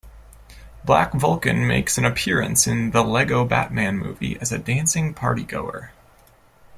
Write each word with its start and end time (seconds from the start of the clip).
Black 0.83 1.13
Vulcan 1.13 1.67
makes 1.67 1.95
an 1.99 2.05
appearance 2.05 2.65
in 2.65 2.89
"The 2.89 3.03
Lego 3.03 3.45
Batman 3.45 3.99
Movie" 3.99 4.35
as 4.39 4.51
a 4.51 4.57
dancing 4.57 5.13
partygoer. 5.13 5.89